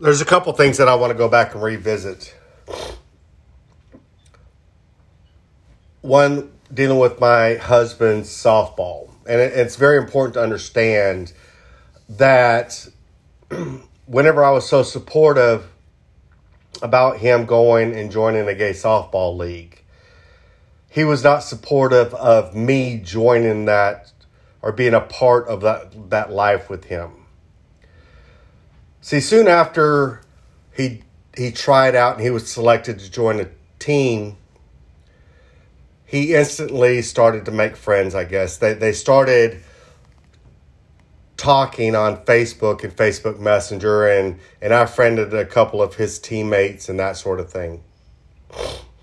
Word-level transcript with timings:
there's 0.00 0.20
a 0.20 0.24
couple 0.24 0.52
things 0.52 0.78
that 0.78 0.88
I 0.88 0.94
want 0.94 1.12
to 1.12 1.18
go 1.18 1.28
back 1.28 1.54
and 1.54 1.62
revisit. 1.62 2.34
One, 6.00 6.52
dealing 6.72 6.98
with 6.98 7.20
my 7.20 7.54
husband's 7.54 8.28
softball. 8.28 9.10
And 9.26 9.40
it, 9.40 9.52
it's 9.54 9.76
very 9.76 9.98
important 9.98 10.34
to 10.34 10.42
understand 10.42 11.32
that 12.08 12.86
whenever 14.06 14.44
I 14.44 14.50
was 14.50 14.68
so 14.68 14.82
supportive 14.82 15.66
about 16.82 17.18
him 17.18 17.46
going 17.46 17.94
and 17.94 18.10
joining 18.10 18.46
a 18.48 18.54
gay 18.54 18.72
softball 18.72 19.36
league, 19.36 19.82
he 20.90 21.04
was 21.04 21.24
not 21.24 21.42
supportive 21.42 22.12
of 22.14 22.54
me 22.54 23.00
joining 23.02 23.64
that 23.64 24.12
or 24.60 24.72
being 24.72 24.94
a 24.94 25.00
part 25.00 25.46
of 25.48 25.60
that, 25.62 26.10
that 26.10 26.30
life 26.30 26.68
with 26.68 26.84
him. 26.84 27.23
See, 29.04 29.20
soon 29.20 29.48
after 29.48 30.22
he 30.74 31.02
he 31.36 31.50
tried 31.50 31.94
out 31.94 32.14
and 32.14 32.22
he 32.22 32.30
was 32.30 32.50
selected 32.50 33.00
to 33.00 33.10
join 33.10 33.38
a 33.38 33.50
team, 33.78 34.38
he 36.06 36.34
instantly 36.34 37.02
started 37.02 37.44
to 37.44 37.50
make 37.50 37.76
friends, 37.76 38.14
I 38.14 38.24
guess. 38.24 38.56
They 38.56 38.72
they 38.72 38.92
started 38.92 39.62
talking 41.36 41.94
on 41.94 42.24
Facebook 42.24 42.82
and 42.82 42.96
Facebook 42.96 43.38
Messenger 43.38 44.08
and 44.08 44.40
and 44.62 44.72
I 44.72 44.86
friended 44.86 45.34
a 45.34 45.44
couple 45.44 45.82
of 45.82 45.96
his 45.96 46.18
teammates 46.18 46.88
and 46.88 46.98
that 46.98 47.18
sort 47.18 47.40
of 47.40 47.52
thing. 47.52 47.84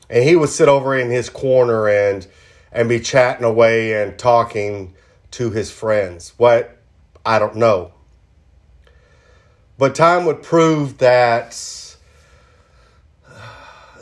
And 0.10 0.24
he 0.24 0.36
would 0.36 0.50
sit 0.50 0.68
over 0.68 0.98
in 0.98 1.12
his 1.12 1.30
corner 1.30 1.88
and 1.88 2.26
and 2.72 2.90
be 2.90 3.00
chatting 3.00 3.46
away 3.46 4.02
and 4.02 4.18
talking 4.18 4.96
to 5.30 5.52
his 5.52 5.70
friends. 5.70 6.34
What 6.38 6.80
I 7.24 7.38
don't 7.38 7.58
know. 7.58 7.94
But 9.82 9.96
time 9.96 10.26
would 10.26 10.44
prove 10.44 11.00
that 11.00 11.58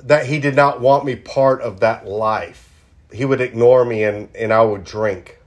that 0.03 0.25
he 0.25 0.37
did 0.37 0.53
not 0.53 0.81
want 0.81 1.05
me 1.05 1.15
part 1.15 1.61
of 1.61 1.79
that 1.79 2.05
life. 2.05 2.83
He 3.13 3.23
would 3.23 3.39
ignore 3.39 3.85
me 3.85 4.03
and, 4.03 4.27
and 4.35 4.51
I 4.51 4.61
would 4.61 4.83
drink. 4.83 5.39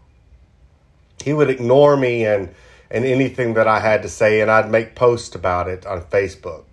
He 1.23 1.35
would 1.35 1.51
ignore 1.51 1.99
me 1.99 2.25
and, 2.25 2.55
and 2.91 3.05
anything 3.05 3.53
that 3.55 3.69
I 3.69 3.81
had 3.81 4.01
to 4.05 4.09
say, 4.09 4.41
and 4.41 4.51
I'd 4.51 4.71
make 4.71 4.95
posts 4.95 5.35
about 5.35 5.69
it 5.69 5.85
on 5.85 6.01
Facebook. 6.01 6.65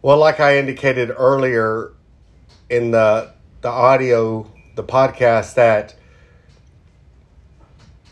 Well, 0.00 0.16
like 0.16 0.40
I 0.40 0.56
indicated 0.56 1.12
earlier 1.14 1.92
in 2.70 2.92
the 2.92 3.30
the 3.60 3.68
audio, 3.68 4.50
the 4.74 4.84
podcast, 4.84 5.52
that 5.56 5.94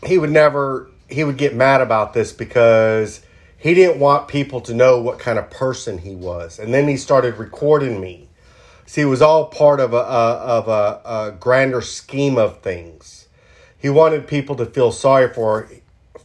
he 0.05 0.19
would 0.19 0.29
never 0.29 0.91
he 1.09 1.23
would 1.23 1.37
get 1.37 1.55
mad 1.55 1.81
about 1.81 2.13
this 2.13 2.31
because 2.31 3.21
he 3.59 3.73
didn't 3.73 3.99
want 3.99 4.29
people 4.29 4.61
to 4.61 4.73
know 4.73 5.01
what 5.01 5.19
kind 5.19 5.37
of 5.37 5.49
person 5.49 5.97
he 5.97 6.15
was. 6.15 6.59
And 6.59 6.73
then 6.73 6.87
he 6.87 6.95
started 6.95 7.37
recording 7.37 7.99
me. 7.99 8.29
See, 8.85 9.01
it 9.01 9.05
was 9.05 9.21
all 9.21 9.47
part 9.47 9.81
of 9.81 9.93
a, 9.93 9.97
a 9.97 9.99
of 9.99 10.67
a, 10.69 11.01
a, 11.05 11.31
grander 11.37 11.81
scheme 11.81 12.37
of 12.37 12.61
things. 12.61 13.27
He 13.77 13.89
wanted 13.89 14.27
people 14.27 14.55
to 14.55 14.65
feel 14.65 14.91
sorry 14.91 15.31
for 15.31 15.69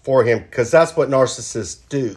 for 0.02 0.24
him 0.24 0.38
because 0.38 0.70
that's 0.70 0.96
what 0.96 1.08
narcissists 1.08 1.80
do. 1.88 2.16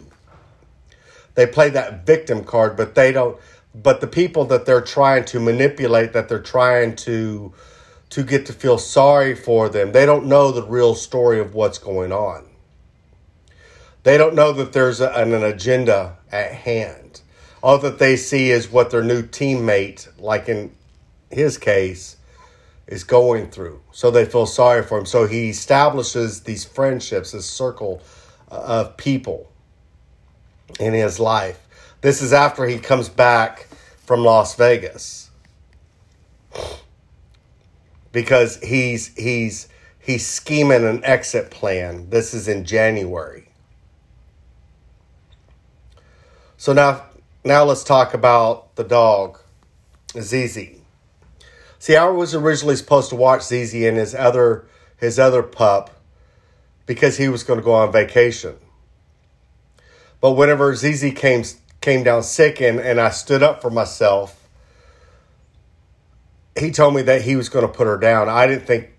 They 1.33 1.47
play 1.47 1.69
that 1.71 2.05
victim 2.05 2.43
card, 2.43 2.77
but 2.77 2.95
they 2.95 3.11
don't. 3.11 3.37
But 3.73 4.01
the 4.01 4.07
people 4.07 4.45
that 4.45 4.65
they're 4.65 4.81
trying 4.81 5.25
to 5.25 5.39
manipulate, 5.39 6.13
that 6.13 6.29
they're 6.29 6.39
trying 6.39 6.95
to 6.97 7.53
to 8.11 8.23
get 8.23 8.45
to 8.45 8.53
feel 8.53 8.77
sorry 8.77 9.35
for 9.35 9.67
them, 9.67 9.91
they 9.91 10.05
don't 10.05 10.27
know 10.27 10.51
the 10.51 10.63
real 10.63 10.95
story 10.95 11.39
of 11.39 11.55
what's 11.55 11.77
going 11.79 12.11
on. 12.11 12.45
They 14.07 14.17
don't 14.17 14.35
know 14.35 14.53
that 14.53 14.71
there's 14.71 15.01
an, 15.01 15.33
an 15.33 15.43
agenda 15.43 16.17
at 16.31 16.53
hand. 16.53 17.19
All 17.61 17.77
that 17.79 17.99
they 17.99 18.15
see 18.15 18.51
is 18.51 18.71
what 18.71 18.89
their 18.89 19.03
new 19.03 19.21
teammate, 19.21 20.07
like 20.17 20.47
in 20.47 20.73
his 21.29 21.57
case, 21.57 22.15
is 22.87 23.03
going 23.03 23.51
through. 23.51 23.81
So 23.91 24.09
they 24.09 24.23
feel 24.23 24.45
sorry 24.45 24.83
for 24.83 24.97
him. 24.97 25.05
So 25.05 25.27
he 25.27 25.49
establishes 25.49 26.43
these 26.43 26.63
friendships, 26.63 27.33
this 27.33 27.49
circle 27.49 28.01
uh, 28.49 28.85
of 28.85 28.95
people 28.95 29.51
in 30.79 30.93
his 30.93 31.19
life. 31.19 31.67
This 31.99 32.21
is 32.21 32.31
after 32.31 32.65
he 32.65 32.79
comes 32.79 33.09
back 33.09 33.67
from 34.05 34.23
Las 34.23 34.55
Vegas. 34.55 35.31
Because 38.13 38.55
he's 38.63 39.13
he's 39.17 39.67
he's 39.99 40.25
scheming 40.25 40.85
an 40.85 41.03
exit 41.03 41.51
plan. 41.51 42.09
This 42.09 42.33
is 42.33 42.47
in 42.47 42.63
January. 42.63 43.46
So 46.57 46.73
now, 46.73 47.03
now 47.45 47.63
let's 47.63 47.83
talk 47.83 48.15
about 48.15 48.75
the 48.75 48.83
dog, 48.83 49.39
ZZ. 50.19 50.57
See, 51.77 51.95
I 51.95 52.05
was 52.09 52.33
originally 52.33 52.75
supposed 52.75 53.09
to 53.09 53.15
watch 53.15 53.43
ZZ 53.43 53.75
and 53.75 53.97
his 53.97 54.15
other 54.15 54.65
his 54.97 55.19
other 55.19 55.43
pup 55.43 55.91
because 56.87 57.17
he 57.17 57.29
was 57.29 57.43
going 57.43 57.59
to 57.59 57.63
go 57.63 57.73
on 57.73 57.91
vacation. 57.91 58.55
But 60.19 60.31
whenever 60.31 60.75
ZZ 60.75 61.13
came 61.13 61.43
came 61.79 62.03
down 62.03 62.23
sick 62.23 62.59
and, 62.59 62.79
and 62.79 62.99
I 62.99 63.11
stood 63.11 63.43
up 63.43 63.61
for 63.61 63.69
myself, 63.69 64.47
he 66.57 66.71
told 66.71 66.95
me 66.95 67.03
that 67.03 67.21
he 67.21 67.35
was 67.35 67.49
going 67.49 67.67
to 67.67 67.71
put 67.71 67.85
her 67.85 67.97
down. 67.97 68.29
I 68.29 68.47
didn't 68.47 68.65
think 68.65 68.89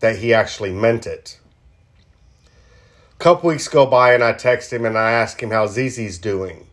that 0.00 0.18
he 0.18 0.34
actually 0.34 0.72
meant 0.72 1.06
it. 1.06 1.38
A 3.12 3.16
couple 3.18 3.50
weeks 3.50 3.68
go 3.68 3.86
by 3.86 4.14
and 4.14 4.24
I 4.24 4.32
text 4.32 4.72
him 4.72 4.84
and 4.84 4.98
I 4.98 5.12
ask 5.12 5.40
him 5.40 5.52
how 5.52 5.66
ZZ's 5.66 6.18
doing. 6.18 6.66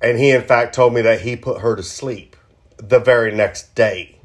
And 0.00 0.18
he, 0.18 0.30
in 0.30 0.42
fact, 0.42 0.74
told 0.74 0.94
me 0.94 1.00
that 1.02 1.22
he 1.22 1.36
put 1.36 1.60
her 1.60 1.74
to 1.74 1.82
sleep 1.82 2.36
the 2.76 3.00
very 3.00 3.34
next 3.34 3.74
day. 3.74 4.18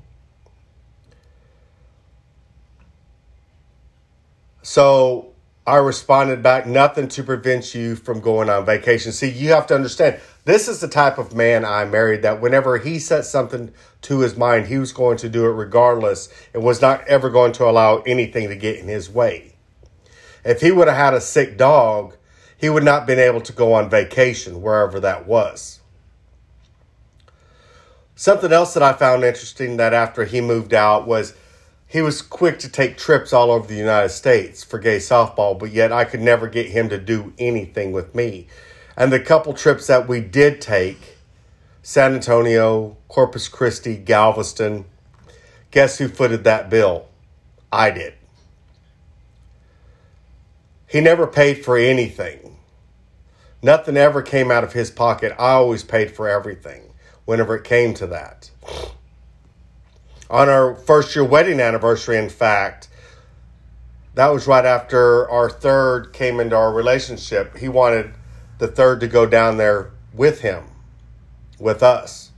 So 4.61 5.33
I 5.65 5.77
responded 5.77 6.43
back, 6.43 6.65
nothing 6.67 7.07
to 7.09 7.23
prevent 7.23 7.73
you 7.73 7.95
from 7.95 8.19
going 8.19 8.49
on 8.49 8.65
vacation. 8.65 9.11
See, 9.11 9.29
you 9.29 9.49
have 9.49 9.67
to 9.67 9.75
understand, 9.75 10.19
this 10.45 10.67
is 10.67 10.79
the 10.79 10.87
type 10.87 11.17
of 11.17 11.35
man 11.35 11.63
I 11.63 11.85
married 11.85 12.21
that 12.21 12.41
whenever 12.41 12.77
he 12.77 12.99
set 12.99 13.25
something 13.25 13.73
to 14.03 14.19
his 14.19 14.35
mind, 14.35 14.67
he 14.67 14.77
was 14.77 14.91
going 14.91 15.17
to 15.17 15.29
do 15.29 15.45
it 15.45 15.53
regardless 15.53 16.27
and 16.53 16.63
was 16.63 16.81
not 16.81 17.07
ever 17.07 17.29
going 17.29 17.53
to 17.53 17.65
allow 17.65 17.99
anything 18.01 18.49
to 18.49 18.55
get 18.55 18.77
in 18.79 18.87
his 18.87 19.09
way. 19.09 19.55
If 20.43 20.61
he 20.61 20.71
would 20.71 20.87
have 20.87 20.97
had 20.97 21.13
a 21.13 21.21
sick 21.21 21.57
dog, 21.57 22.15
he 22.63 22.69
would 22.69 22.85
not 22.85 23.05
been 23.05 23.19
able 23.19 23.41
to 23.41 23.51
go 23.51 23.73
on 23.73 23.89
vacation 23.89 24.61
wherever 24.61 24.97
that 24.97 25.27
was. 25.27 25.81
Something 28.15 28.53
else 28.53 28.73
that 28.73 28.81
I 28.81 28.93
found 28.93 29.25
interesting 29.25 29.75
that 29.75 29.93
after 29.93 30.23
he 30.23 30.39
moved 30.39 30.73
out 30.73 31.05
was 31.05 31.33
he 31.85 32.01
was 32.01 32.21
quick 32.21 32.59
to 32.59 32.69
take 32.69 32.95
trips 32.95 33.33
all 33.33 33.51
over 33.51 33.67
the 33.67 33.75
United 33.75 34.11
States 34.11 34.63
for 34.63 34.79
gay 34.79 34.95
softball, 34.95 35.59
but 35.59 35.71
yet 35.73 35.91
I 35.91 36.05
could 36.05 36.21
never 36.21 36.47
get 36.47 36.67
him 36.67 36.87
to 36.87 36.97
do 36.97 37.33
anything 37.37 37.91
with 37.91 38.15
me. 38.15 38.47
And 38.95 39.11
the 39.11 39.19
couple 39.19 39.53
trips 39.53 39.87
that 39.87 40.07
we 40.07 40.21
did 40.21 40.61
take, 40.61 41.17
San 41.81 42.13
Antonio, 42.13 42.95
Corpus 43.09 43.49
Christi, 43.49 43.97
Galveston, 43.97 44.85
guess 45.69 45.97
who 45.97 46.07
footed 46.07 46.45
that 46.45 46.69
bill? 46.69 47.07
I 47.73 47.91
did. 47.91 48.13
He 50.87 51.01
never 51.01 51.27
paid 51.27 51.65
for 51.65 51.75
anything. 51.75 52.52
Nothing 53.63 53.95
ever 53.95 54.21
came 54.21 54.51
out 54.51 54.65
of 54.65 54.73
his 54.73 54.91
pocket. 54.91 55.31
I 55.39 55.51
always 55.51 55.85
paid 55.85 56.11
for 56.11 56.27
everything 56.27 56.93
whenever 57.23 57.55
it 57.55 57.63
came 57.63 57.93
to 57.93 58.07
that. 58.07 58.51
On 60.29 60.49
our 60.49 60.75
first 60.75 61.15
year 61.15 61.23
wedding 61.23 61.61
anniversary, 61.61 62.17
in 62.17 62.27
fact, 62.27 62.89
that 64.15 64.27
was 64.27 64.47
right 64.47 64.65
after 64.65 65.29
our 65.29 65.49
third 65.49 66.11
came 66.11 66.41
into 66.41 66.57
our 66.57 66.73
relationship. 66.73 67.55
He 67.55 67.69
wanted 67.69 68.13
the 68.57 68.67
third 68.67 68.99
to 68.99 69.07
go 69.07 69.25
down 69.25 69.55
there 69.55 69.91
with 70.13 70.41
him, 70.41 70.65
with 71.57 71.81
us. 71.81 72.31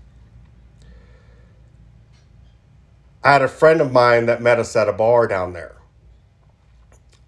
I 3.24 3.34
had 3.34 3.42
a 3.42 3.48
friend 3.48 3.82
of 3.82 3.92
mine 3.92 4.28
that 4.28 4.44
met 4.44 4.60
us 4.60 4.76
at 4.76 4.88
a 4.88 4.94
bar 4.94 5.26
down 5.26 5.54
there, 5.54 5.76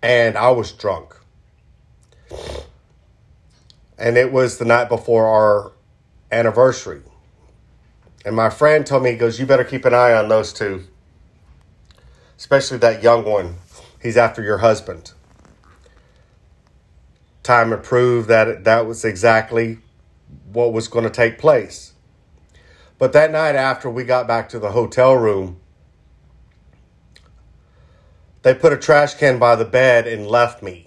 and 0.04 0.38
I 0.38 0.52
was 0.52 0.72
drunk 0.72 1.18
and 3.98 4.18
it 4.18 4.32
was 4.32 4.58
the 4.58 4.66
night 4.66 4.90
before 4.90 5.26
our 5.26 5.72
anniversary. 6.32 7.02
And 8.26 8.36
my 8.36 8.50
friend 8.50 8.86
told 8.86 9.04
me, 9.04 9.12
he 9.12 9.18
goes, 9.18 9.40
You 9.40 9.46
better 9.46 9.64
keep 9.64 9.86
an 9.86 9.94
eye 9.94 10.14
on 10.14 10.28
those 10.28 10.54
two, 10.54 10.84
especially 12.38 12.78
that 12.80 13.02
young 13.02 13.26
one. 13.26 13.56
He's 14.02 14.18
after 14.18 14.44
your 14.44 14.60
husband. 14.60 15.14
Time 17.42 17.70
to 17.70 17.78
prove 17.78 18.28
that 18.28 18.66
that 18.66 18.86
was 18.86 19.06
exactly 19.06 19.80
what 20.52 20.74
was 20.74 20.88
going 20.88 21.06
to 21.06 21.10
take 21.10 21.38
place. 21.38 21.94
But 22.98 23.14
that 23.14 23.32
night 23.32 23.56
after 23.56 23.90
we 23.90 24.04
got 24.04 24.28
back 24.28 24.50
to 24.50 24.60
the 24.60 24.72
hotel 24.72 25.14
room, 25.16 25.60
they 28.42 28.54
put 28.54 28.74
a 28.74 28.78
trash 28.78 29.16
can 29.16 29.40
by 29.40 29.56
the 29.56 29.66
bed 29.66 30.08
and 30.08 30.28
left 30.28 30.62
me. 30.62 30.87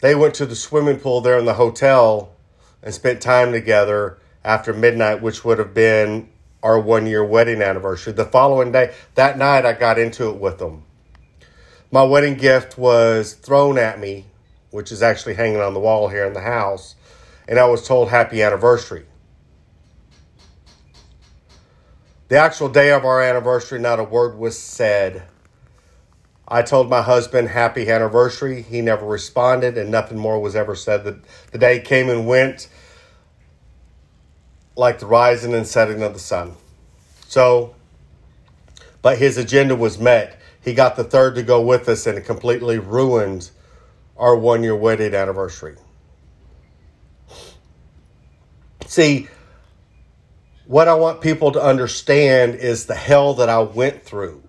They 0.00 0.14
went 0.14 0.34
to 0.34 0.46
the 0.46 0.56
swimming 0.56 0.98
pool 0.98 1.20
there 1.20 1.38
in 1.38 1.44
the 1.44 1.54
hotel 1.54 2.32
and 2.82 2.94
spent 2.94 3.20
time 3.20 3.52
together 3.52 4.18
after 4.44 4.72
midnight, 4.72 5.22
which 5.22 5.44
would 5.44 5.58
have 5.58 5.74
been 5.74 6.28
our 6.62 6.78
one 6.78 7.06
year 7.06 7.24
wedding 7.24 7.62
anniversary. 7.62 8.12
The 8.12 8.24
following 8.24 8.72
day, 8.72 8.94
that 9.14 9.38
night, 9.38 9.66
I 9.66 9.72
got 9.72 9.98
into 9.98 10.28
it 10.28 10.36
with 10.36 10.58
them. 10.58 10.84
My 11.90 12.02
wedding 12.02 12.36
gift 12.36 12.78
was 12.78 13.34
thrown 13.34 13.78
at 13.78 13.98
me, 13.98 14.26
which 14.70 14.92
is 14.92 15.02
actually 15.02 15.34
hanging 15.34 15.60
on 15.60 15.74
the 15.74 15.80
wall 15.80 16.08
here 16.08 16.24
in 16.24 16.32
the 16.32 16.40
house, 16.40 16.94
and 17.48 17.58
I 17.58 17.64
was 17.66 17.86
told 17.86 18.10
happy 18.10 18.42
anniversary. 18.42 19.06
The 22.28 22.36
actual 22.36 22.68
day 22.68 22.92
of 22.92 23.04
our 23.04 23.20
anniversary, 23.20 23.80
not 23.80 23.98
a 23.98 24.04
word 24.04 24.38
was 24.38 24.56
said. 24.56 25.24
I 26.50 26.62
told 26.62 26.90
my 26.90 27.00
husband 27.00 27.48
happy 27.48 27.88
anniversary. 27.88 28.62
He 28.62 28.80
never 28.80 29.06
responded, 29.06 29.78
and 29.78 29.90
nothing 29.90 30.18
more 30.18 30.40
was 30.40 30.56
ever 30.56 30.74
said. 30.74 31.04
The, 31.04 31.20
the 31.52 31.58
day 31.58 31.78
came 31.78 32.08
and 32.10 32.26
went 32.26 32.68
like 34.74 34.98
the 34.98 35.06
rising 35.06 35.54
and 35.54 35.66
setting 35.66 36.02
of 36.02 36.12
the 36.12 36.18
sun. 36.18 36.56
So, 37.28 37.76
but 39.00 39.18
his 39.18 39.36
agenda 39.38 39.76
was 39.76 39.98
met. 39.98 40.40
He 40.62 40.74
got 40.74 40.96
the 40.96 41.04
third 41.04 41.36
to 41.36 41.42
go 41.44 41.60
with 41.60 41.88
us, 41.88 42.06
and 42.06 42.18
it 42.18 42.22
completely 42.22 42.80
ruined 42.80 43.50
our 44.16 44.34
one 44.34 44.64
year 44.64 44.74
wedding 44.74 45.14
anniversary. 45.14 45.76
See, 48.86 49.28
what 50.66 50.88
I 50.88 50.94
want 50.94 51.20
people 51.20 51.52
to 51.52 51.62
understand 51.62 52.56
is 52.56 52.86
the 52.86 52.96
hell 52.96 53.34
that 53.34 53.48
I 53.48 53.60
went 53.60 54.02
through. 54.02 54.42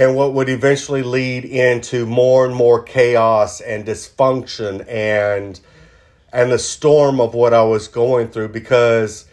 And 0.00 0.16
what 0.16 0.32
would 0.32 0.48
eventually 0.48 1.02
lead 1.02 1.44
into 1.44 2.06
more 2.06 2.46
and 2.46 2.54
more 2.54 2.82
chaos 2.82 3.60
and 3.60 3.84
dysfunction 3.84 4.88
and 4.88 5.60
and 6.32 6.50
the 6.50 6.58
storm 6.58 7.20
of 7.20 7.34
what 7.34 7.52
I 7.52 7.62
was 7.64 7.86
going 7.86 8.28
through 8.28 8.48
because 8.48 9.26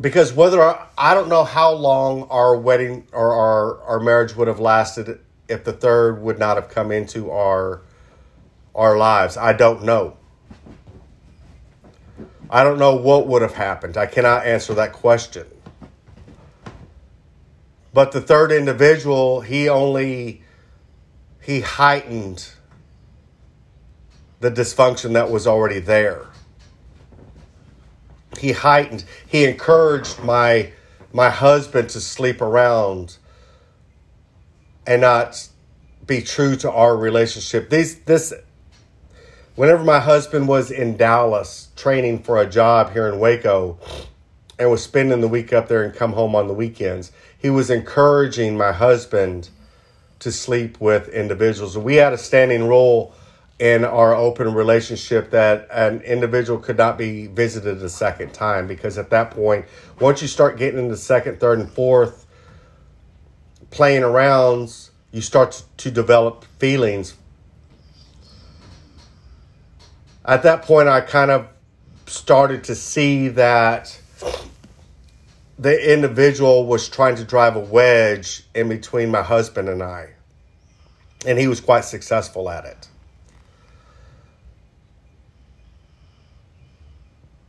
because 0.00 0.32
whether 0.32 0.62
I, 0.62 0.86
I 0.96 1.12
don't 1.12 1.28
know 1.28 1.44
how 1.44 1.72
long 1.72 2.22
our 2.30 2.56
wedding 2.56 3.06
or 3.12 3.34
our 3.34 3.82
our 3.82 4.00
marriage 4.00 4.34
would 4.34 4.48
have 4.48 4.60
lasted 4.60 5.20
if 5.46 5.64
the 5.64 5.74
third 5.74 6.22
would 6.22 6.38
not 6.38 6.56
have 6.56 6.70
come 6.70 6.90
into 6.90 7.30
our 7.30 7.82
our 8.74 8.96
lives. 8.96 9.36
I 9.36 9.52
don't 9.52 9.82
know. 9.82 10.16
I 12.48 12.64
don't 12.64 12.78
know 12.78 12.94
what 12.96 13.26
would 13.26 13.42
have 13.42 13.56
happened. 13.56 13.98
I 13.98 14.06
cannot 14.06 14.46
answer 14.46 14.72
that 14.72 14.94
question. 14.94 15.46
But 17.94 18.12
the 18.12 18.20
third 18.20 18.52
individual, 18.52 19.42
he 19.42 19.68
only 19.68 20.42
he 21.40 21.60
heightened 21.60 22.48
the 24.40 24.50
dysfunction 24.50 25.12
that 25.12 25.30
was 25.30 25.46
already 25.46 25.80
there. 25.80 26.26
He 28.38 28.52
heightened, 28.52 29.04
he 29.26 29.44
encouraged 29.44 30.20
my 30.20 30.72
my 31.12 31.28
husband 31.28 31.90
to 31.90 32.00
sleep 32.00 32.40
around 32.40 33.18
and 34.86 35.02
not 35.02 35.48
be 36.06 36.22
true 36.22 36.56
to 36.56 36.70
our 36.70 36.96
relationship. 36.96 37.68
These 37.70 38.00
this 38.00 38.32
whenever 39.54 39.84
my 39.84 40.00
husband 40.00 40.48
was 40.48 40.70
in 40.70 40.96
Dallas 40.96 41.68
training 41.76 42.22
for 42.22 42.40
a 42.40 42.48
job 42.48 42.92
here 42.92 43.06
in 43.08 43.18
Waco 43.18 43.78
and 44.58 44.70
was 44.70 44.82
spending 44.82 45.20
the 45.20 45.28
week 45.28 45.52
up 45.52 45.68
there 45.68 45.82
and 45.82 45.94
come 45.94 46.12
home 46.12 46.34
on 46.34 46.46
the 46.46 46.54
weekends, 46.54 47.12
he 47.42 47.50
was 47.50 47.68
encouraging 47.68 48.56
my 48.56 48.72
husband 48.72 49.50
to 50.20 50.32
sleep 50.32 50.80
with 50.80 51.08
individuals. 51.08 51.76
We 51.76 51.96
had 51.96 52.12
a 52.12 52.18
standing 52.18 52.68
rule 52.68 53.14
in 53.58 53.84
our 53.84 54.14
open 54.14 54.54
relationship 54.54 55.30
that 55.30 55.68
an 55.70 56.00
individual 56.02 56.58
could 56.58 56.78
not 56.78 56.96
be 56.96 57.26
visited 57.26 57.82
a 57.82 57.88
second 57.88 58.32
time 58.32 58.66
because 58.66 58.96
at 58.96 59.10
that 59.10 59.32
point, 59.32 59.66
once 60.00 60.22
you 60.22 60.28
start 60.28 60.56
getting 60.56 60.78
into 60.78 60.96
second, 60.96 61.40
third, 61.40 61.58
and 61.58 61.70
fourth 61.70 62.26
playing 63.70 64.02
arounds, 64.02 64.90
you 65.10 65.20
start 65.20 65.64
to 65.76 65.90
develop 65.90 66.44
feelings 66.58 67.14
at 70.24 70.44
that 70.44 70.62
point, 70.62 70.88
I 70.88 71.00
kind 71.00 71.30
of 71.30 71.48
started 72.06 72.64
to 72.64 72.74
see 72.74 73.28
that 73.28 73.98
the 75.62 75.92
individual 75.92 76.66
was 76.66 76.88
trying 76.88 77.16
to 77.16 77.24
drive 77.24 77.56
a 77.56 77.60
wedge 77.60 78.44
in 78.54 78.68
between 78.68 79.10
my 79.10 79.22
husband 79.22 79.68
and 79.68 79.82
I. 79.82 80.10
And 81.26 81.38
he 81.38 81.46
was 81.46 81.60
quite 81.60 81.84
successful 81.84 82.50
at 82.50 82.64
it. 82.64 82.88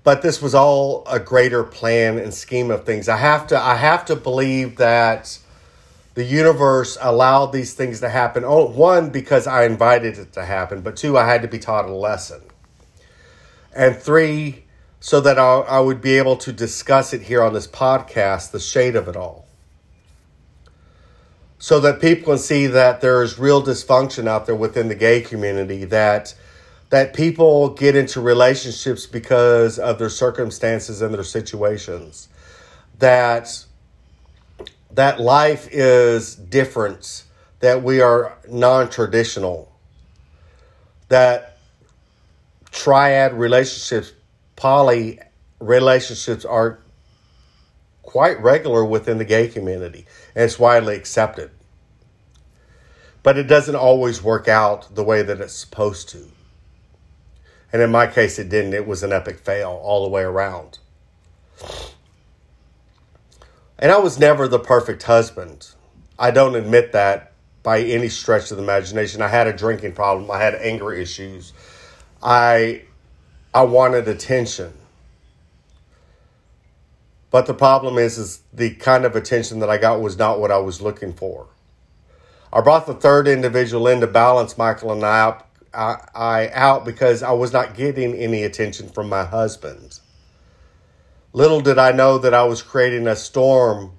But 0.04 0.22
this 0.22 0.42
was 0.42 0.54
all 0.54 1.04
a 1.08 1.20
greater 1.20 1.64
plan 1.64 2.18
and 2.18 2.34
scheme 2.34 2.72
of 2.72 2.86
things. 2.86 3.08
I 3.08 3.18
have 3.18 3.48
to 3.48 3.58
I 3.60 3.76
have 3.76 4.06
to 4.06 4.16
believe 4.16 4.76
that 4.78 5.40
the 6.14 6.24
universe 6.24 6.98
allowed 7.02 7.48
these 7.48 7.74
things 7.74 8.02
to 8.02 8.10
happen. 8.10 8.44
Oh, 8.46 8.66
one 8.66 9.10
because 9.10 9.48
I 9.48 9.66
invited 9.66 10.18
it 10.18 10.34
to 10.34 10.46
happen, 10.46 10.82
but 10.82 10.98
two 10.98 11.18
I 11.18 11.26
had 11.26 11.42
to 11.42 11.48
be 11.48 11.58
taught 11.58 11.86
a 11.86 11.94
lesson 11.94 12.42
and 13.76 13.96
three, 13.96 14.63
so 15.06 15.20
that 15.20 15.38
I, 15.38 15.44
I 15.44 15.80
would 15.82 16.00
be 16.00 16.18
able 16.18 16.38
to 16.38 16.54
discuss 16.54 17.14
it 17.14 17.24
here 17.24 17.44
on 17.44 17.52
this 17.52 17.68
podcast, 17.68 18.52
the 18.52 18.60
shade 18.60 18.96
of 18.96 19.10
it 19.10 19.18
all. 19.18 19.46
So 21.60 21.82
that 21.82 22.00
people 22.00 22.36
can 22.36 22.38
see 22.38 22.68
that 22.68 23.02
there 23.02 23.22
is 23.22 23.38
real 23.38 23.62
dysfunction 23.62 24.30
out 24.30 24.46
there 24.46 24.56
within 24.56 24.88
the 24.88 24.96
gay 24.96 25.20
community, 25.20 25.84
that 25.84 26.34
that 26.90 27.14
people 27.14 27.68
get 27.72 27.98
into 27.98 28.22
relationships 28.22 29.06
because 29.06 29.78
of 29.78 30.00
their 30.00 30.10
circumstances 30.10 31.02
and 31.02 31.14
their 31.14 31.26
situations. 31.26 32.30
That 33.00 33.66
that 34.90 35.20
life 35.20 35.68
is 35.70 36.34
different, 36.34 37.26
that 37.60 37.84
we 37.84 38.00
are 38.00 38.38
non-traditional. 38.50 39.70
That 41.10 41.58
triad 42.72 43.34
relationships, 43.34 44.14
poly 44.64 45.20
relationships 45.60 46.46
are 46.46 46.80
quite 48.02 48.42
regular 48.42 48.86
within 48.86 49.18
the 49.18 49.26
gay 49.26 49.46
community 49.46 50.06
and 50.34 50.46
it's 50.46 50.58
widely 50.58 50.96
accepted. 50.96 51.52
But 53.24 53.38
it 53.38 53.44
doesn't 53.44 53.76
always 53.76 54.24
work 54.24 54.48
out 54.48 54.96
the 54.96 55.04
way 55.04 55.22
that 55.22 55.42
it's 55.42 55.54
supposed 55.54 56.08
to. 56.10 56.30
And 57.74 57.82
in 57.82 57.92
my 57.92 58.08
case, 58.08 58.40
it 58.40 58.48
didn't. 58.48 58.74
It 58.74 58.88
was 58.88 59.04
an 59.04 59.12
epic 59.12 59.40
fail 59.40 59.82
all 59.84 60.04
the 60.04 60.10
way 60.10 60.22
around. 60.22 60.80
And 63.78 63.92
I 63.92 63.98
was 63.98 64.18
never 64.18 64.48
the 64.48 64.60
perfect 64.60 65.04
husband. 65.04 65.72
I 66.18 66.32
don't 66.32 66.56
admit 66.56 66.94
that 66.94 67.34
by 67.64 67.82
any 67.82 68.08
stretch 68.08 68.50
of 68.50 68.56
the 68.56 68.64
imagination. 68.64 69.22
I 69.22 69.28
had 69.28 69.46
a 69.46 69.52
drinking 69.52 69.92
problem, 69.92 70.32
I 70.32 70.40
had 70.40 70.56
anger 70.56 70.94
issues, 70.94 71.52
I 72.22 72.84
I 73.54 73.64
wanted 73.64 74.08
attention. 74.08 74.74
But 77.30 77.46
the 77.46 77.54
problem 77.54 77.98
is 77.98 78.18
is 78.18 78.42
the 78.54 78.72
kind 78.76 79.06
of 79.06 79.16
attention 79.16 79.60
that 79.60 79.70
I 79.70 79.78
got 79.78 80.02
was 80.02 80.18
not 80.18 80.40
what 80.40 80.52
I 80.52 80.58
was 80.58 80.82
looking 80.82 81.14
for. 81.14 81.48
I 82.52 82.62
brought 82.62 82.86
the 82.86 82.94
third 82.94 83.28
individual 83.28 83.88
in 83.88 84.00
to 84.02 84.08
balance 84.08 84.58
Michael 84.58 84.92
and 84.92 85.04
I 85.04 85.20
out, 85.20 85.48
I, 85.74 85.98
I 86.14 86.50
out 86.54 86.86
because 86.86 87.24
I 87.24 87.32
was 87.32 87.52
not 87.52 87.76
getting 87.76 88.14
any 88.14 88.44
attention 88.44 88.90
from 88.90 89.10
my 89.10 89.24
husband. 89.24 90.00
Little 91.32 91.62
did 91.62 91.80
I 91.80 91.92
know 91.92 92.20
that 92.20 92.34
I 92.34 92.44
was 92.44 92.62
creating 92.62 93.08
a 93.08 93.16
storm 93.16 93.94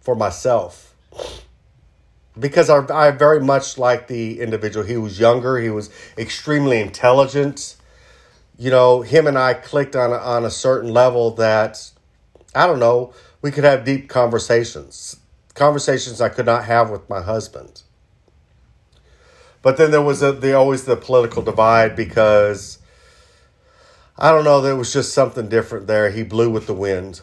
for 0.00 0.14
myself 0.14 0.94
because 2.38 2.70
I, 2.70 2.84
I 2.92 3.10
very 3.10 3.40
much 3.40 3.78
like 3.78 4.06
the 4.06 4.40
individual. 4.40 4.86
He 4.86 4.96
was 4.96 5.18
younger, 5.18 5.58
he 5.58 5.70
was 5.70 5.90
extremely 6.16 6.80
intelligent. 6.80 7.76
You 8.62 8.70
know, 8.70 9.02
him 9.02 9.26
and 9.26 9.36
I 9.36 9.54
clicked 9.54 9.96
on 9.96 10.12
a, 10.12 10.18
on 10.18 10.44
a 10.44 10.50
certain 10.50 10.92
level 10.92 11.32
that 11.32 11.90
I 12.54 12.68
don't 12.68 12.78
know, 12.78 13.12
we 13.40 13.50
could 13.50 13.64
have 13.64 13.84
deep 13.84 14.08
conversations. 14.08 15.16
Conversations 15.54 16.20
I 16.20 16.28
could 16.28 16.46
not 16.46 16.66
have 16.66 16.88
with 16.88 17.10
my 17.10 17.22
husband. 17.22 17.82
But 19.62 19.78
then 19.78 19.90
there 19.90 20.00
was 20.00 20.22
a, 20.22 20.30
the 20.30 20.54
always 20.54 20.84
the 20.84 20.94
political 20.94 21.42
divide 21.42 21.96
because 21.96 22.78
I 24.16 24.30
don't 24.30 24.44
know, 24.44 24.60
there 24.60 24.76
was 24.76 24.92
just 24.92 25.12
something 25.12 25.48
different 25.48 25.88
there. 25.88 26.10
He 26.10 26.22
blew 26.22 26.48
with 26.48 26.68
the 26.68 26.72
wind. 26.72 27.20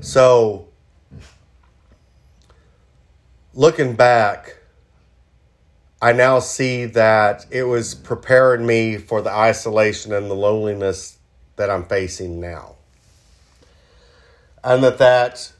So, 0.00 0.68
looking 3.52 3.96
back, 3.96 4.56
I 6.02 6.12
now 6.12 6.40
see 6.40 6.86
that 6.86 7.46
it 7.50 7.64
was 7.64 7.94
preparing 7.94 8.66
me 8.66 8.98
for 8.98 9.22
the 9.22 9.30
isolation 9.30 10.12
and 10.12 10.30
the 10.30 10.34
loneliness 10.34 11.18
that 11.56 11.70
I'm 11.70 11.84
facing 11.84 12.40
now. 12.40 12.74
and 14.64 14.82
that 14.84 14.98
that 14.98 15.52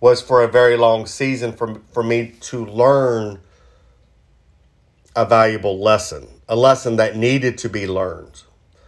was 0.00 0.20
for 0.20 0.42
a 0.42 0.48
very 0.48 0.76
long 0.76 1.06
season 1.06 1.52
for, 1.52 1.80
for 1.92 2.02
me 2.02 2.34
to 2.40 2.66
learn 2.66 3.40
a 5.16 5.24
valuable 5.24 5.78
lesson, 5.78 6.26
a 6.48 6.56
lesson 6.56 6.96
that 6.96 7.16
needed 7.16 7.58
to 7.58 7.68
be 7.68 7.86
learned 7.86 8.42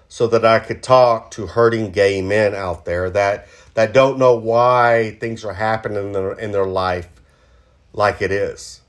so 0.08 0.26
that 0.26 0.44
I 0.44 0.58
could 0.58 0.82
talk 0.82 1.30
to 1.32 1.46
hurting 1.46 1.92
gay 1.92 2.22
men 2.22 2.54
out 2.54 2.84
there 2.84 3.10
that 3.10 3.48
that 3.74 3.92
don't 3.92 4.18
know 4.18 4.36
why 4.36 5.16
things 5.20 5.44
are 5.44 5.54
happening 5.54 5.98
in 6.06 6.12
their, 6.12 6.32
in 6.34 6.52
their 6.52 6.66
life 6.66 7.08
like 7.92 8.22
it 8.22 8.32
is. 8.32 8.80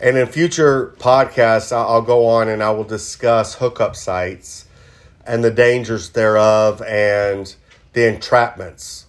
And 0.00 0.16
in 0.16 0.26
future 0.28 0.94
podcasts, 0.98 1.72
I'll 1.72 2.00
go 2.00 2.26
on 2.26 2.48
and 2.48 2.62
I 2.62 2.70
will 2.70 2.84
discuss 2.84 3.56
hookup 3.56 3.94
sites 3.94 4.66
and 5.26 5.44
the 5.44 5.50
dangers 5.50 6.10
thereof 6.10 6.80
and 6.82 7.54
the 7.92 8.00
entrapments. 8.00 9.04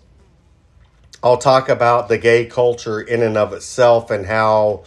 I'll 1.24 1.38
talk 1.38 1.70
about 1.70 2.10
the 2.10 2.18
gay 2.18 2.46
culture 2.46 3.00
in 3.00 3.22
and 3.22 3.38
of 3.38 3.54
itself 3.54 4.12
and 4.12 4.26
how 4.26 4.84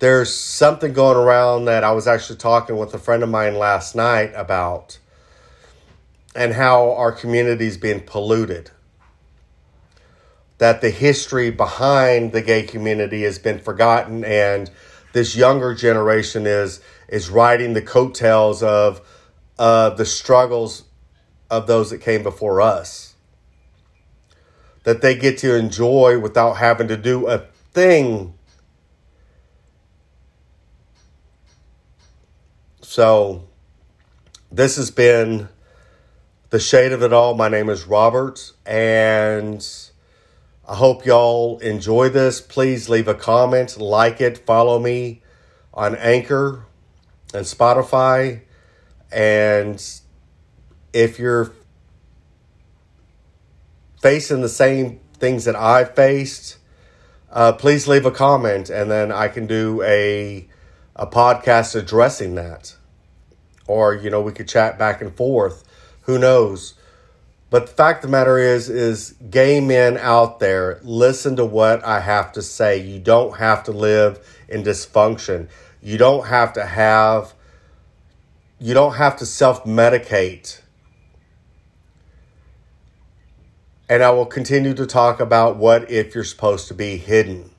there's 0.00 0.34
something 0.34 0.92
going 0.92 1.16
around 1.16 1.64
that 1.64 1.82
I 1.82 1.92
was 1.92 2.06
actually 2.06 2.38
talking 2.38 2.76
with 2.76 2.92
a 2.92 2.98
friend 2.98 3.22
of 3.22 3.28
mine 3.28 3.54
last 3.54 3.94
night 3.94 4.32
about 4.34 4.98
and 6.34 6.52
how 6.52 6.92
our 6.92 7.12
community 7.12 7.66
is 7.66 7.78
being 7.78 8.00
polluted. 8.00 8.70
That 10.58 10.80
the 10.80 10.90
history 10.90 11.50
behind 11.50 12.32
the 12.32 12.42
gay 12.42 12.64
community 12.64 13.22
has 13.22 13.38
been 13.38 13.60
forgotten 13.60 14.24
and 14.24 14.70
this 15.12 15.36
younger 15.36 15.74
generation 15.74 16.46
is 16.46 16.80
is 17.08 17.28
riding 17.28 17.74
the 17.74 17.82
coattails 17.82 18.62
of 18.62 19.00
uh, 19.58 19.90
the 19.90 20.06
struggles 20.06 20.84
of 21.50 21.66
those 21.66 21.90
that 21.90 21.98
came 21.98 22.22
before 22.22 22.60
us. 22.60 23.14
That 24.84 25.02
they 25.02 25.14
get 25.14 25.38
to 25.38 25.54
enjoy 25.54 26.18
without 26.18 26.54
having 26.54 26.88
to 26.88 26.96
do 26.96 27.28
a 27.28 27.46
thing. 27.72 28.34
So, 32.80 33.44
this 34.50 34.76
has 34.76 34.90
been 34.90 35.48
the 36.50 36.58
shade 36.58 36.92
of 36.92 37.02
it 37.02 37.12
all. 37.12 37.34
My 37.34 37.48
name 37.48 37.68
is 37.68 37.86
Robert, 37.86 38.52
and 38.66 39.66
I 40.72 40.76
hope 40.76 41.04
y'all 41.04 41.58
enjoy 41.58 42.08
this. 42.08 42.40
Please 42.40 42.88
leave 42.88 43.06
a 43.06 43.14
comment, 43.14 43.78
like 43.78 44.22
it, 44.22 44.38
follow 44.38 44.78
me 44.78 45.20
on 45.74 45.94
Anchor 45.96 46.64
and 47.34 47.44
Spotify. 47.44 48.40
And 49.12 49.84
if 50.94 51.18
you're 51.18 51.52
facing 54.00 54.40
the 54.40 54.48
same 54.48 55.00
things 55.18 55.44
that 55.44 55.56
I 55.56 55.84
faced, 55.84 56.56
uh, 57.30 57.52
please 57.52 57.86
leave 57.86 58.06
a 58.06 58.10
comment 58.10 58.70
and 58.70 58.90
then 58.90 59.12
I 59.12 59.28
can 59.28 59.46
do 59.46 59.82
a 59.82 60.48
a 60.96 61.06
podcast 61.06 61.76
addressing 61.76 62.34
that. 62.36 62.76
Or, 63.66 63.94
you 63.94 64.08
know, 64.08 64.22
we 64.22 64.32
could 64.32 64.48
chat 64.48 64.78
back 64.78 65.02
and 65.02 65.14
forth. 65.14 65.64
Who 66.04 66.18
knows? 66.18 66.72
But 67.52 67.66
the 67.66 67.72
fact 67.74 68.02
of 68.02 68.08
the 68.10 68.16
matter 68.16 68.38
is, 68.38 68.70
is 68.70 69.14
gay 69.28 69.60
men 69.60 69.98
out 69.98 70.40
there, 70.40 70.80
listen 70.82 71.36
to 71.36 71.44
what 71.44 71.84
I 71.84 72.00
have 72.00 72.32
to 72.32 72.40
say. 72.40 72.78
You 72.78 72.98
don't 72.98 73.36
have 73.36 73.62
to 73.64 73.72
live 73.72 74.26
in 74.48 74.62
dysfunction. 74.62 75.50
You 75.82 75.98
don't 75.98 76.28
have 76.28 76.54
to 76.54 76.64
have, 76.64 77.34
you 78.58 78.72
don't 78.72 78.94
have 78.94 79.18
to 79.18 79.26
self 79.26 79.64
medicate. 79.64 80.62
And 83.86 84.02
I 84.02 84.08
will 84.12 84.24
continue 84.24 84.72
to 84.72 84.86
talk 84.86 85.20
about 85.20 85.58
what 85.58 85.90
if 85.90 86.14
you're 86.14 86.24
supposed 86.24 86.68
to 86.68 86.74
be 86.74 86.96
hidden. 86.96 87.50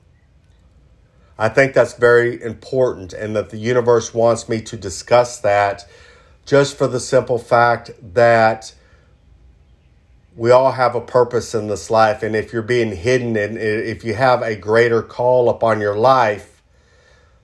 I 1.38 1.48
think 1.48 1.72
that's 1.72 1.94
very 1.94 2.42
important, 2.42 3.12
and 3.12 3.36
that 3.36 3.50
the 3.50 3.58
universe 3.58 4.12
wants 4.12 4.48
me 4.48 4.60
to 4.62 4.76
discuss 4.76 5.38
that 5.38 5.88
just 6.44 6.76
for 6.76 6.88
the 6.88 6.98
simple 6.98 7.38
fact 7.38 7.92
that 8.14 8.74
we 10.36 10.50
all 10.50 10.72
have 10.72 10.94
a 10.94 11.00
purpose 11.00 11.54
in 11.54 11.68
this 11.68 11.90
life. 11.90 12.22
And 12.22 12.34
if 12.34 12.52
you're 12.52 12.62
being 12.62 12.94
hidden 12.94 13.36
and 13.36 13.56
if 13.56 14.04
you 14.04 14.14
have 14.14 14.42
a 14.42 14.56
greater 14.56 15.02
call 15.02 15.48
upon 15.48 15.80
your 15.80 15.96
life 15.96 16.62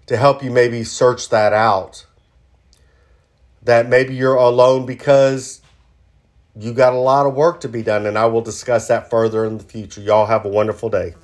to 0.07 0.17
help 0.17 0.43
you 0.43 0.51
maybe 0.51 0.83
search 0.83 1.29
that 1.29 1.53
out, 1.53 2.07
that 3.63 3.89
maybe 3.89 4.15
you're 4.15 4.35
alone 4.35 4.87
because 4.87 5.61
you 6.57 6.73
got 6.73 6.93
a 6.93 6.99
lot 6.99 7.27
of 7.27 7.35
work 7.35 7.61
to 7.61 7.69
be 7.69 7.83
done. 7.83 8.07
And 8.07 8.19
I 8.19 8.27
will 8.27 8.43
discuss 8.43 8.89
that 8.89 9.09
further 9.09 9.45
in 9.45 9.59
the 9.59 9.65
future. 9.65 10.01
Y'all 10.01 10.27
have 10.27 10.45
a 10.45 10.49
wonderful 10.49 10.89
day. 10.89 11.15